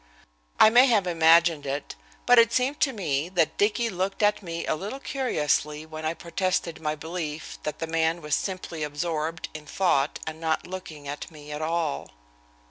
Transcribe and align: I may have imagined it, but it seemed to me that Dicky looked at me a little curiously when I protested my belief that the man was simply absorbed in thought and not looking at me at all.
I 0.59 0.71
may 0.71 0.87
have 0.87 1.05
imagined 1.05 1.67
it, 1.67 1.95
but 2.25 2.39
it 2.39 2.51
seemed 2.51 2.79
to 2.79 2.91
me 2.91 3.29
that 3.29 3.57
Dicky 3.59 3.87
looked 3.87 4.23
at 4.23 4.41
me 4.41 4.65
a 4.65 4.73
little 4.73 4.99
curiously 4.99 5.85
when 5.85 6.05
I 6.07 6.15
protested 6.15 6.81
my 6.81 6.95
belief 6.95 7.59
that 7.61 7.77
the 7.77 7.85
man 7.85 8.19
was 8.23 8.33
simply 8.33 8.81
absorbed 8.81 9.49
in 9.53 9.67
thought 9.67 10.17
and 10.25 10.41
not 10.41 10.65
looking 10.65 11.07
at 11.07 11.29
me 11.29 11.51
at 11.51 11.61
all. 11.61 12.09